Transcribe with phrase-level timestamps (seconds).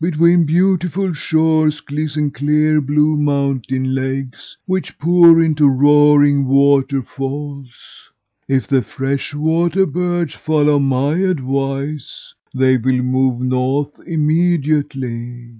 [0.00, 7.72] Between beautiful shores glisten clear, blue mountain lakes, which pour into roaring water falls.
[8.46, 15.56] If the fresh water birds follow my advice, they will move north immediately.'